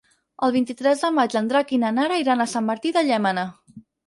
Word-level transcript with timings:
El 0.45 0.53
vint-i-tres 0.53 1.03
de 1.05 1.11
maig 1.17 1.35
en 1.41 1.51
Drac 1.51 1.75
i 1.77 1.79
na 1.83 1.93
Nara 1.99 2.19
iran 2.23 2.43
a 2.43 2.49
Sant 2.55 2.67
Martí 2.71 2.95
de 2.97 3.05
Llémena. 3.11 3.47